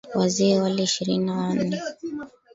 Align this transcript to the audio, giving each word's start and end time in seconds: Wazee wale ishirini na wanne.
Wazee 0.15 0.57
wale 0.61 0.83
ishirini 0.83 1.25
na 1.25 1.33
wanne. 1.37 1.81